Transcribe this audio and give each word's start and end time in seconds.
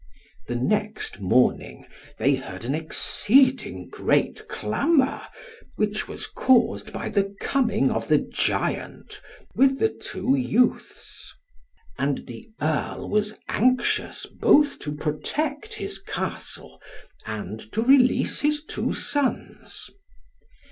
The 0.47 0.55
next 0.55 1.19
morning, 1.19 1.85
they 2.17 2.33
heard 2.33 2.65
an 2.65 2.73
exceeding 2.73 3.87
great 3.87 4.47
clamour, 4.47 5.21
which 5.75 6.07
was 6.07 6.25
caused 6.25 6.91
by 6.91 7.07
the 7.09 7.35
coming 7.39 7.91
of 7.91 8.07
the 8.07 8.17
giant, 8.17 9.21
with 9.53 9.77
the 9.77 9.89
two 9.89 10.33
youths. 10.35 11.31
And 11.99 12.25
the 12.25 12.49
Earl 12.59 13.11
was 13.11 13.37
anxious 13.47 14.25
both 14.25 14.79
to 14.79 14.95
protect 14.95 15.75
his 15.75 15.99
Castle, 15.99 16.81
and 17.27 17.59
to 17.71 17.83
release 17.83 18.39
his 18.41 18.63
two 18.65 18.93
sons. 18.93 19.87